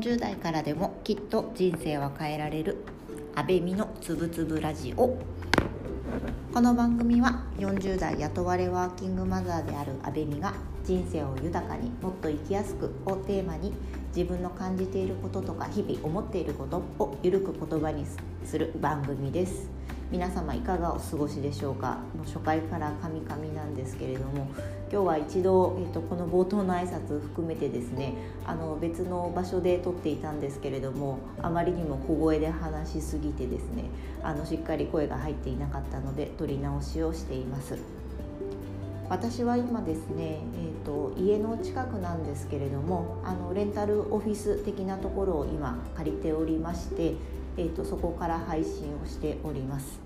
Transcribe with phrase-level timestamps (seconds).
[0.00, 2.78] 40代からでもきっと人生は変えられる。
[3.34, 5.18] 安倍美のつぶつぶラジオ。
[6.54, 10.54] この番組は40代雇われワーキングマザーである安倍美が
[10.84, 13.74] 人生を豊かにもっと生きやすくをテーマに
[14.16, 18.06] 自分の感じていることとか日々思っていることをゆるく言葉に
[18.42, 19.68] する番組です。
[20.10, 21.98] 皆様いかがお過ごしでしょうか？
[22.16, 24.48] もう初回からカミカミなんですけれども
[24.90, 33.84] 今日は一度、えーと、この冒頭の挨拶含めてですねあの別の場所で撮っていたんですけれどもあまりにも小声で話しすぎてですね
[34.24, 37.78] あのしっかり声が入っていなかったので撮り直しをしています。
[39.08, 47.14] 私は今ですね、えーと、家の近くなんですけれどもあのレンタルオフィス的なところを今借りておりまして
[47.56, 50.00] えーと、そこから配信をしております。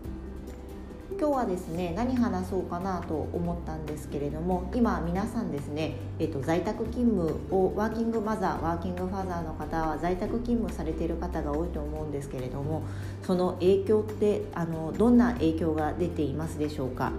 [1.16, 12.83] 今日はですね何話そうかなと思ったんですけれども今皆さんですね、えーと、在宅勤務をワーキングマザーワーキングファザーの方は在宅勤務されている方が多いと思うんですけれども
[13.23, 17.13] その影響ってあのどんな影響が出ていますでしょうか？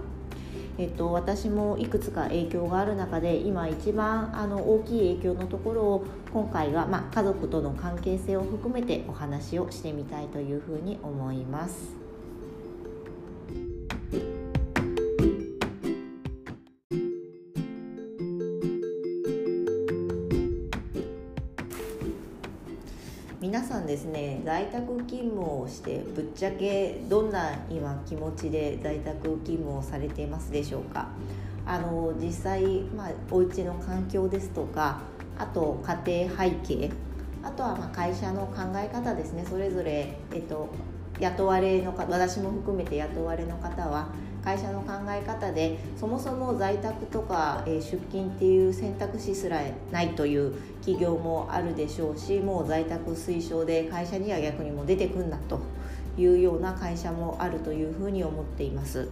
[0.78, 12.05] えっと、私もいくつか影響がある中で今一番あの大きい影響のところを今回は、まあ、家族との関係性を含めてお話をしてみたいというふうに思います。
[23.86, 31.08] ですね在宅勤務をしてぶっちゃけどんな今気持ちで在宅勤務をされていますでしょうか？
[31.64, 35.00] あの実際、まあ、お家の環境ですとか
[35.38, 36.90] あと家庭背景
[37.46, 40.68] あとはま会社の考え方ですねそれぞれ、えっと、
[41.20, 44.08] 雇われの私も含めて雇われの方は
[44.44, 55.60] 会社の考え方でそもそも在宅とか、え出勤っていう選択肢すらないという企業もあるでしょうしもう在宅推奨で会社には逆にも出てくんだと
[56.18, 59.08] いうような会社もあるというふうに思っています。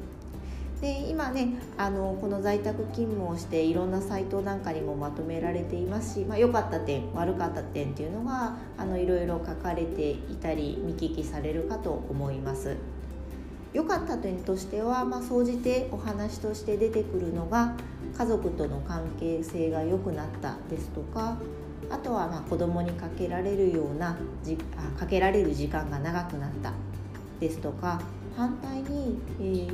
[0.80, 12.76] で今ねあのこの在宅勤務をしていろんなサイトなんかにもまとめられていますし、まあ、良かった点悪かった点っていうのがあのいろいろ書かれていたり見聞きされるかと思います。
[13.72, 17.74] 良かった点としては、まあ、総じてお話として出てくるのが
[18.16, 21.36] 家族との関係性が良くなったですとか
[21.91, 26.72] あとはまあ子供にかけられるようなじあかけられる時間が長くなった
[27.41, 28.00] ですとか
[28.37, 29.19] 反対に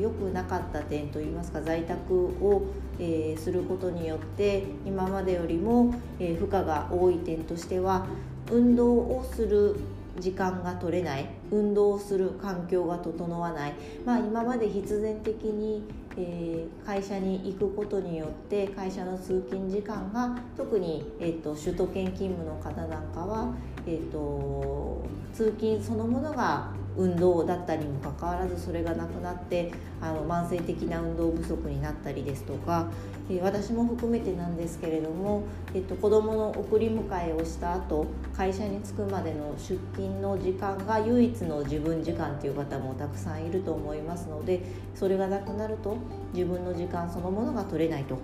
[0.00, 2.66] 良、えー、くなかった点といいますか在宅を、
[2.98, 8.06] えー、することによって今までよりも、えー、負荷が多い点としては
[8.50, 9.76] 運動をする
[10.19, 15.82] 時間が取れない運動をする環境が整わない、まあ、今まで必然的に、
[16.16, 23.54] えー、会社に行くことによって会社の通勤時間が特に、えーと、首都圏勤務の方なんかは、
[23.87, 29.72] えーと通勤そのものが運動だったにもかかわらずそれがなくなって
[30.02, 32.90] あの慢性的な運動不足になったりですとか、
[33.30, 38.06] えー、私も含めてなんですけれども、えっと、子どもの送り迎えをした後
[38.36, 44.60] 会社に着くまでの出勤の時間が唯一の自分時間っていう方もたくさんいると思いますので
[44.94, 45.96] それがなくなると
[46.34, 48.18] 自分の時間そのものが取れないと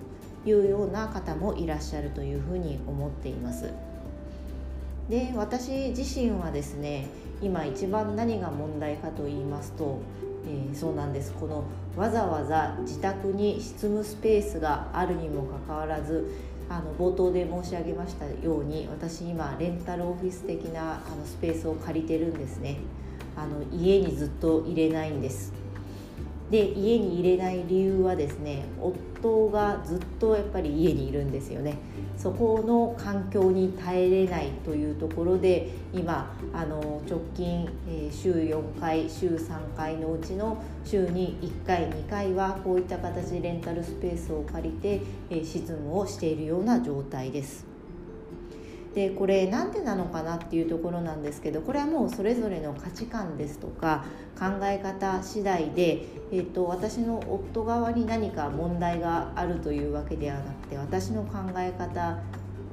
[0.45, 3.73] いうような方もいらっしゃるというふうに思っています。
[5.09, 7.07] で私自身はですね
[7.41, 9.99] 今一番何が問題かと言いますと、
[10.47, 11.33] えー、そうなんです。
[11.33, 11.63] この
[11.95, 16.31] わざわざ自宅に執務スペースがあるにもかかわらず
[16.69, 22.77] あの冒頭で申し上げましたように私今レンタルオフィス的なあのスペースを借りてるんですね。
[23.35, 25.53] あの家にずっと入れないんです。
[26.49, 31.77] で家に入れない理由はですね夫がずっとやっぱり家にいるんですよね
[32.17, 47.76] そこの環境に耐えれないというところで今あの直近、え、週4回週3回のうちの週に1回2回はこういった形でレンタルスペースを借りて、えー、執務をしているような状態です。
[48.97, 54.03] でこれなんでなのかなっていうところなんですけどこれはもうそれぞれの価値観ですとか
[54.39, 62.17] 考え方次第で、えーと、私の夫側に何か問題があるというわけではなくて私の考え方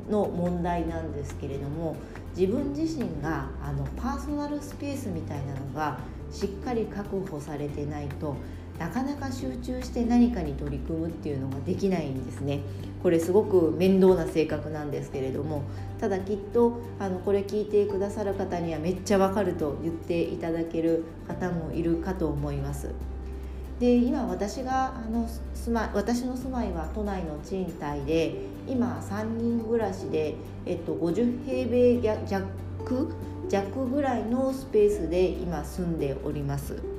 [0.08, 1.94] の問題なんですけれども
[2.34, 5.98] 自分自身があのパーソナルスペースみたいなのが
[6.30, 8.34] しっかり確保されてないと
[8.78, 12.60] なかなか集中して何かに取り組むっていうのができないんですね。
[13.02, 15.62] これすごく面倒な性格なんですけれども。
[16.00, 22.90] ただきっとあのこれ聞いてくださる方にはめっちゃわかると言っていただける方もいるかと思います。
[23.80, 28.34] で今私があの住ま私の住まいは都内の賃貸で
[28.68, 30.34] 今3人暮らしで、
[30.66, 32.00] えっと、50平米
[33.48, 36.93] 弱ぐらいのスペースで今住んでおります。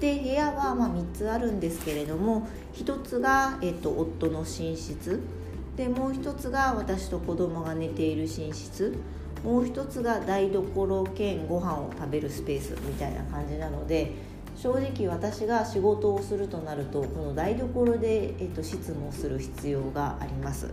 [0.00, 5.20] で部屋はま3つあるんですけれども1つが、えっと、夫の寝室。
[5.76, 8.96] でもう1つが私と子供が寝ている寝室。
[9.44, 14.12] もう1つが台所兼ご飯を食べるスペースみたいな感じなので
[14.56, 20.70] 正直私が仕事をするとなるとこの台所で、えっと、執務をする必要があります。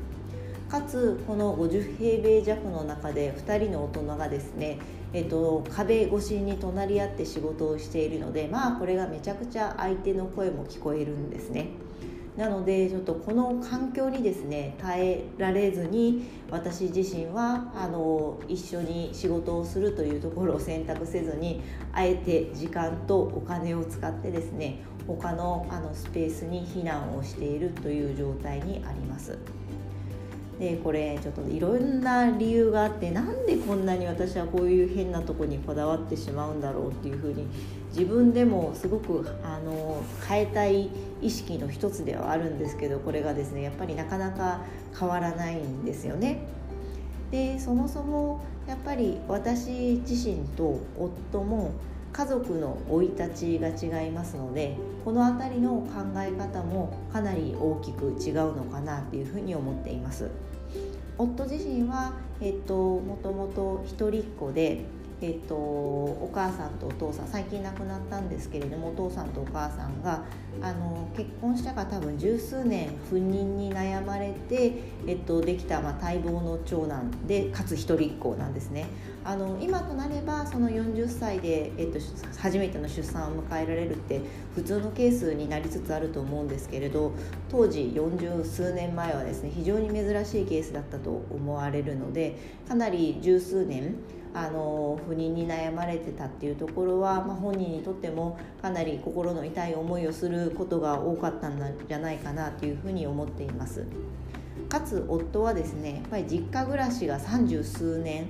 [0.70, 4.78] かつこの50平米弱の中で2人の大人がですね、
[5.14, 11.70] えっと、壁越しに隣り合って仕事をしているのでまあこれがめちゃくちゃ相手の声も聞こえるんですね。
[12.38, 21.62] なのでちょっとこの環境にですね耐えられずに私自身はあの一緒に仕事をするというところを選択せずに
[21.92, 29.38] あえて時間とお金を使ってですね他のあのスペースに避難をしているという状態にあります。
[30.62, 37.48] でこれちょっといろんな理由があってなんでこんなに私はこういう変なとこにこだわってしまうんだろうっていうふうに
[37.90, 44.62] 自分でもすごくあの変えたい意識の一つではあるんですけどこれがですねやっぱりなかなか
[45.00, 46.46] 変わらないんですよね。
[47.32, 51.72] でそもそもやっぱり私自身と夫も
[52.14, 60.30] 家族の生い立ちが違いますのでこの辺りの考え方もかなり大きく違うのかなっていうふうに思っています。
[61.22, 64.86] 夫自身は、えっと、もともと一人っ子で
[65.22, 70.24] えっと、お母さんとお父さん最近亡くなったんですけれどもお父さんとお母さんが
[70.62, 74.74] あの結婚したか多分十数年不妊に悩まれて、
[75.06, 78.88] えっと、できた、まあ、待望の長男でかつ一人っ子なんですね。
[79.24, 82.00] あの今となればその40歳で、えっと、
[82.40, 84.20] 初めての出産を迎えられるって
[84.56, 87.14] 普通のケースになりつつあると思うんですけれど
[87.48, 92.36] 当時40数年前はですね非常に珍しいケースだったと思われるので
[92.68, 93.96] かなり十数年
[94.34, 101.58] あの不妊に悩まれてたっていうところは、まあ、本人にとってもかなり心の痛い思いをすることが多かったん
[101.88, 103.86] じゃないかなというふうに思っています。
[104.70, 108.28] かつ夫はですねやっぱり実家暮らしが三十数年。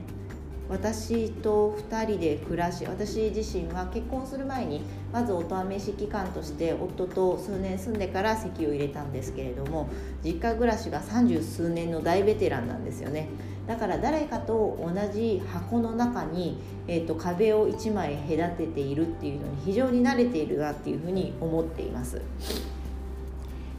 [0.71, 4.81] 私と2人で暮らし私自身は結婚する前に
[5.11, 9.89] まずお試し期間として夫と数年住んでから籍を入れたんですけれども
[10.23, 13.27] 実家暮らしが三十数年の大ベテランなんですよね。
[13.67, 16.57] だから誰かと同じ箱の中に、
[16.87, 22.21] えーと、壁を1枚隔てているっていうのに非常に慣れているなっていうふうに思っています。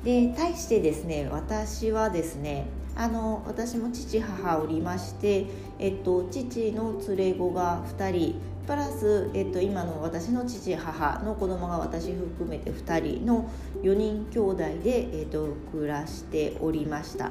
[0.04, 5.46] で対してですね私はですねあの私も父母おりまして、
[5.78, 8.34] えっと、父の連れ子が2人
[8.66, 13.50] プラス、えっと、今の私の父母の子供が私含めて2人の
[13.82, 17.30] 4人兄弟で、えっと、暮らしておりました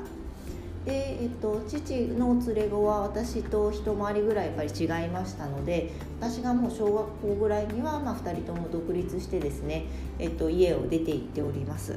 [0.83, 9.85] で、えっと、父の連れ子は私と一回りぐらいやっぱり違いましたので私がもう小学校ぐらいには、まあ、2人とも独立してですね、
[10.19, 11.95] えっと、家を出て行っております。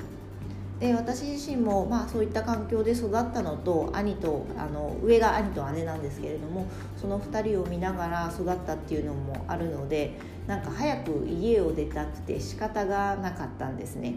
[0.84, 6.66] で私自身も、まあ、そういった環境で育ったのと兄とあの上が兄と姉なんですけれども
[6.98, 10.12] その2人を見ながら育ったっていうのもあるので
[10.46, 14.16] なんか早く家を出たくて仕方がなかったんですね。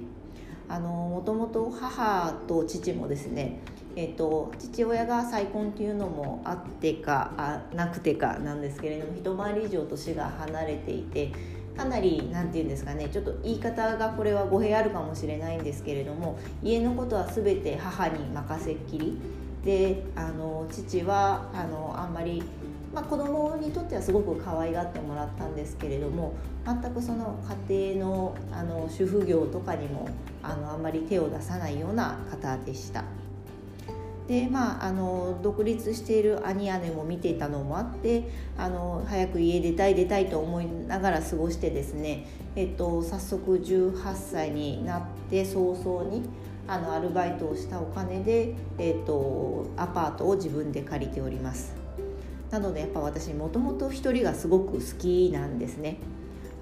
[0.68, 3.60] あのもともと母と父もですね、
[3.96, 11.32] えーと、父親が再婚っていうのもあってかあなくてかなんですけれども一回り以上年が離れていて
[11.78, 19.18] かなり何て言うんですかねちょっと言い方がこれは語弊あるかもしれないんですけれども家のことは全て母に任せっきり
[19.64, 22.44] であの父はあのあんまり
[22.94, 26.34] まあ、子供にとってはすごく可愛がってもらったんですけれども
[26.66, 27.38] 全くその
[27.70, 30.10] 家庭のあの主婦業とかにも
[30.42, 33.04] あのあんまり手を出さないような方でした。
[34.28, 46.24] でまあ、あの独立している兄姉も見ていたのもあってあの早く家出たい出たいと思いながら過ごしてですね、えっと、早速18歳になって早々に
[46.68, 51.74] あのアルバイトをしたお金で、えっと、アパートを自分で借りております。
[52.52, 55.98] なのでやっぱ私もともと一人がすごく好きなんですね。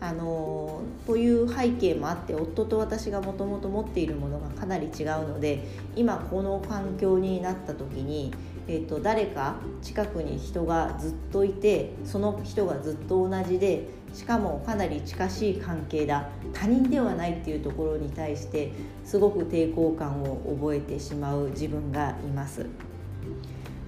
[0.02, 8.34] あのという背景もあって夫と私がもともと持っているものがかなり違うので今この環境になった時に、
[8.68, 18.72] えーと、誰か近くに人がずっといてその人がずっと同じでしかもかなり近しい関係だ他人ではないっていうところに対して
[19.04, 22.66] すごく抵抗感を覚えてしまう自分がいます。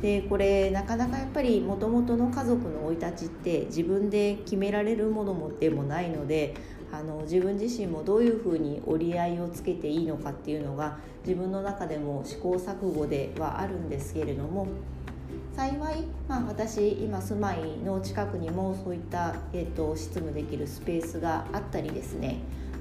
[0.01, 6.55] でこれなかなかやっぱりもともとの家族の生い立ちって自分で決められるものもでもないので
[6.91, 14.67] あの自分自身もどういうふうに折り合いをつけていいのかっていうのが自分の中でも試行錯誤ではあるんですけれども
[15.55, 22.37] 幸い、まあ、私今住まいの近くにもそういった、えーと、執務できるスペースがあったりですね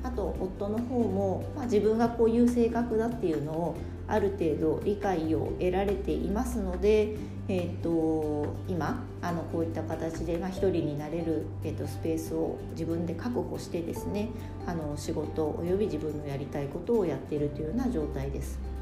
[0.07, 7.17] あと夫の方も、まあ、自分がこういう性格だっていうのをある程度理解を得られていますので、
[7.49, 14.29] えーと、今あのこういった形で、まあ、人になれる、えーと、スペースを自分で確保してですね
[14.65, 18.76] あの仕事および自分のやりたいことをやっているというような状態です。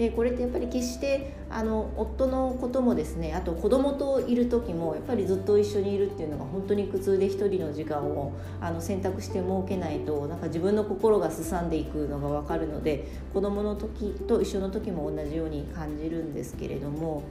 [0.00, 17.22] でこれってやっぱり決してあの夫のこともですねあと子供といる時もやっぱりずっと一緒にいるっていうのが本当に苦痛で一人の時間をあの選択して設けないとなんか自分の心がすさんでいくのが分かるので子供の時と一緒の時も同じように感じるんですけれども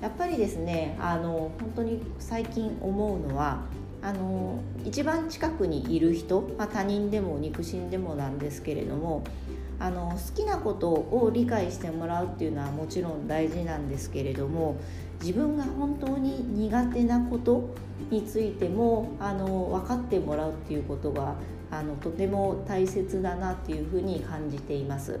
[0.00, 3.60] やっぱりですねあの本当に最近思うのは
[4.00, 9.24] あの一番近くにいる人、まあ、他人でも肉親でもなんですけれども
[9.80, 14.76] あの好きなことを理解してもらうっていうのはもちろん大事なんですけれども
[15.20, 17.74] 自分が本当に苦手なこと
[18.10, 21.34] についてもあの分かってもらうっていうことが
[21.70, 25.20] あのとても大切だなっていうふうに感じています。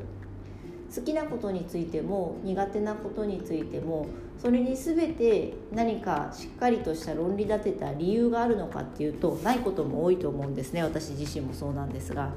[0.94, 4.06] 好きなことについても苦手なことについても
[4.38, 12.32] それに全て何かしっかりとした論理立てた理由があるのかっていうとないことも多いと思うんですね私自身もそうなんですが。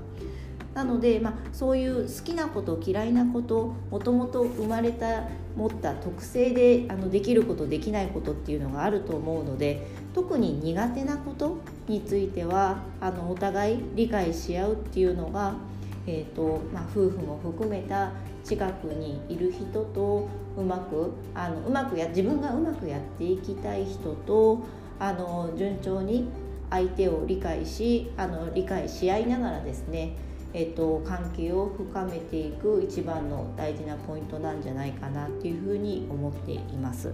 [0.73, 5.23] なので、まあ、そういう好きなこと嫌いなこともともと生まれた
[5.55, 15.55] 持った特性であのできることできないことっていうのがあると思うので特に苦手なことについてはあのお互い理解し合うっていうのが、
[16.07, 18.11] えーとまあ、夫婦も含めた
[18.43, 24.63] 近くにいる人とうまくあのうまくや自分がうまくやっていきたい人と
[24.99, 26.27] あの順調に
[26.69, 30.15] 相手を理解しあの理解し合いながらですね
[30.53, 37.13] えっと、関係を深めていく一番の大事なポイントなんじゃないかなっていうふうに思っています。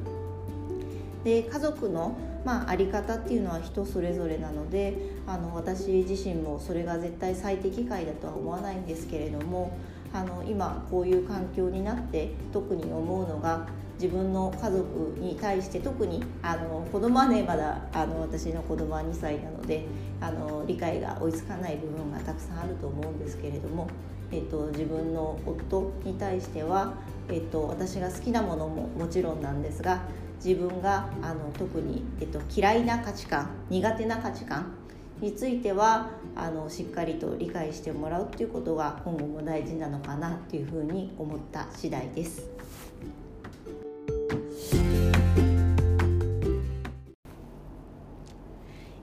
[1.24, 9.77] で家族の、まあ、あり方っていうのは人それぞれなのであの私自身もそれが絶対最適解だとは思わないんですけれども
[10.13, 13.67] あの今こういう環境になって特に思うのが
[13.99, 19.85] 自分の家族に対して特にあの子供はねまだあの私の子供は2歳なので
[20.21, 23.87] あの理解が追いつかない部分がたくさんあると思うんですけれども、
[24.31, 26.93] えっと、自分の夫に対しては、
[27.29, 30.01] えっと、私が好きなものももちろんなんですが
[30.43, 34.73] 自分があの特に、えっと、嫌いな価値観苦手な価値観
[35.19, 42.47] についてはあのしっかりと理解してもらうっていうことが今後も大事なのかなっていうふうに思った次第です。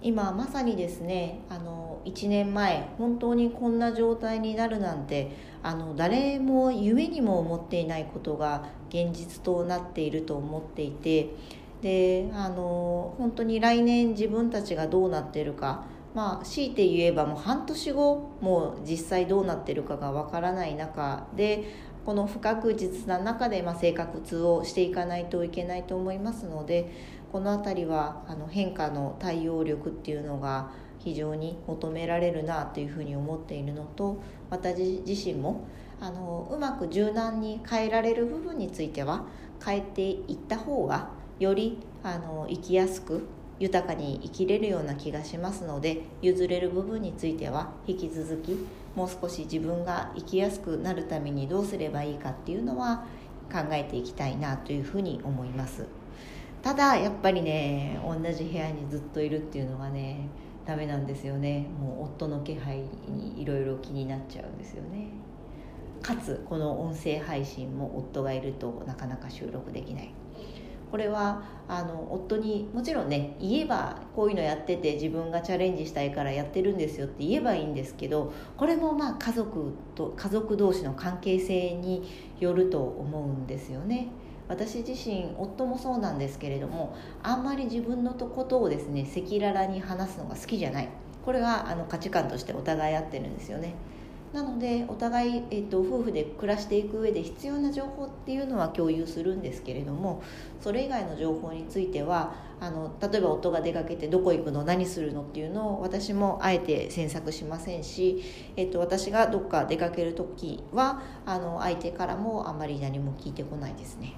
[0.05, 11.31] 今まさにですねあの1年前本当にこんな状態になるなんてあの誰も夢にも思っていないことが現実となっていると思っていて
[11.81, 21.65] であの本当に来年自分たちがどうなっているかまあ強いて言えばもう半年後もう実際どうなってるかがわからない中で
[22.07, 26.91] この不確実な中で、まあ、生活をしていかないといけないと思いますので
[27.33, 35.67] この辺りはあの変化の対応力っていうのが非常に求められるなというふうに思っているのと私自身も
[36.01, 39.25] あのうまく柔軟に変えられる部分については
[39.65, 43.27] 変えていった方がよりあの生きやすく
[43.61, 48.57] 豊かに生きれるような気がしますので譲れる部分については引き続き
[48.97, 53.05] もう少し自分が生きやすくなるためにどうすればいいかっていうのは
[53.53, 55.87] 考えていきたいなというふうに思います。
[56.63, 60.29] ただやっぱりね同じ部屋にずっといるっていうのがね
[60.65, 61.67] ダメなんですよね。
[61.79, 65.09] もう夫の気配にいろいろ気になっちゃうんですよね。
[66.01, 70.15] かつこの音声配信も夫がいるとなかなか収録できない。
[70.95, 82.09] これはあの夫にもちろんね言えばこういうのやってて自分がチャレンジしたいからやってるんですよって言えばいいんですけどこれもまあ家族と家族同士の関係性に
[82.39, 84.07] よると思うんですよね。
[84.47, 90.89] 私自身夫もそうなんですけれどもあんまり自分のことをですね赤裸々に話すのが好きじゃない
[91.25, 93.75] これはあの価値観としてお互い合ってるんですよね
[94.35, 100.25] なのでお互い、えーと、夫婦で暮らしていく上で必要な情報っていうのは共有するんですけれども
[100.61, 108.25] それ以外の情報についてはあの例えば夫が出かけてどこ行くの何するのっていうのを私もあえて詮索しませんし、
[108.57, 114.15] えーと、私がどっか出かける時はあの相手からもあんまり何も聞いてこないですね。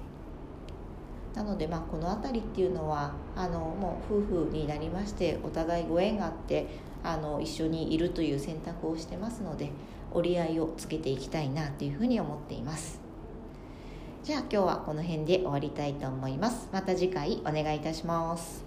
[1.35, 6.65] なのでまあこの辺りっていうのはあのもう夫婦になりましてお互いご縁があって
[7.03, 9.69] あの一緒にいるという選択をしてますので
[10.17, 12.99] 折り合いをつけていきたいなというふうに思っています。
[14.23, 16.67] じゃあ今日はこの辺で終わりたいと思います。
[16.73, 18.66] また次回お願いいたします。